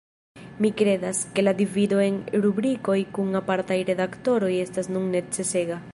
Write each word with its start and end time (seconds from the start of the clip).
Mi 0.65 0.69
kredas, 0.79 1.19
ke 1.35 1.43
la 1.43 1.53
divido 1.59 2.01
en 2.07 2.17
rubrikoj 2.47 2.97
kun 3.19 3.41
apartaj 3.43 3.81
redaktoroj 3.93 4.53
estas 4.67 4.95
nun 4.97 5.11
necesega. 5.19 5.83